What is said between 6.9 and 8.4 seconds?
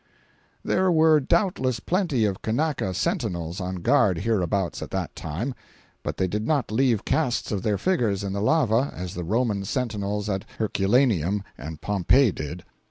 casts of their figures in